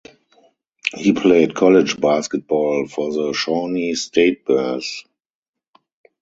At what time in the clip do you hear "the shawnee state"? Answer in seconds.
3.13-4.43